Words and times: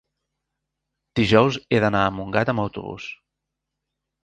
dijous 1.19 1.59
he 1.77 1.83
d'anar 1.85 2.03
a 2.07 2.15
Montgat 2.17 2.51
amb 2.55 2.65
autobús. 2.67 3.09